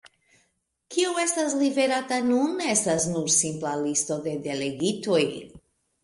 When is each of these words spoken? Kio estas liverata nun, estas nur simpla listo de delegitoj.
Kio 0.93 1.09
estas 1.23 1.51
liverata 1.57 2.17
nun, 2.29 2.55
estas 2.75 3.05
nur 3.15 3.27
simpla 3.33 3.73
listo 3.83 4.17
de 4.29 4.33
delegitoj. 4.47 5.21